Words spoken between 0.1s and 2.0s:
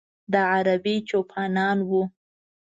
د ه عربي چوپانان و.